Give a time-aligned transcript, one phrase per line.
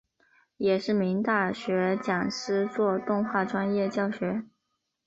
[0.57, 4.45] 也是名大学讲师做动画专业教学。